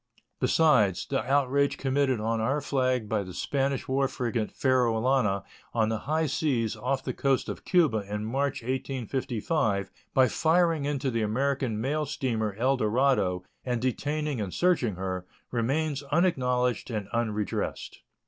[0.39, 5.43] Besides, the outrage committed on our flag by the Spanish war frigate Ferrolana
[5.75, 11.11] on the high seas off the coast of Cuba in March, 1855, by firing into
[11.11, 18.01] the American mail steamer El Dorado and detaining and searching her, remains unacknowledged and unredressed.